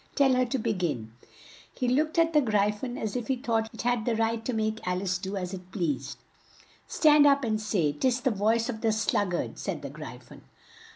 Tell 0.15 0.33
her 0.33 0.45
to 0.47 0.57
be 0.57 0.73
gin." 0.73 1.11
He 1.75 1.87
looked 1.87 2.17
at 2.17 2.33
the 2.33 2.41
Gry 2.41 2.71
phon 2.71 2.97
as 2.99 3.15
if 3.15 3.27
he 3.27 3.35
thought 3.35 3.69
it 3.71 3.83
had 3.83 4.03
the 4.05 4.15
right 4.15 4.43
to 4.45 4.51
make 4.51 4.79
Al 4.87 4.99
ice 4.99 5.19
do 5.19 5.37
as 5.37 5.53
it 5.53 5.71
pleased. 5.71 6.17
"Stand 6.87 7.27
up 7.27 7.43
and 7.43 7.61
say, 7.61 7.91
'Tis 7.91 8.21
the 8.21 8.31
voice 8.31 8.67
of 8.67 8.81
the 8.81 8.91
Slug 8.93 9.29
gard,'" 9.29 9.59
said 9.59 9.83
the 9.83 9.91
Gry 9.91 10.17
phon. 10.17 10.41